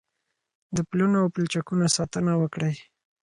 د 0.75 0.77
پلونو 0.89 1.17
او 1.23 1.27
پلچکونو 1.35 1.85
ساتنه 1.95 2.31
وکړئ. 2.41 2.75